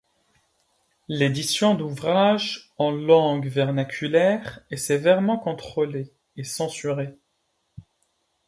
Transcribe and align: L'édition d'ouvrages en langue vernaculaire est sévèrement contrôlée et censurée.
L'édition 1.09 1.75
d'ouvrages 1.75 2.71
en 2.79 2.89
langue 2.89 3.45
vernaculaire 3.47 4.59
est 4.71 4.77
sévèrement 4.77 5.37
contrôlée 5.37 6.11
et 6.37 6.43
censurée. 6.43 7.19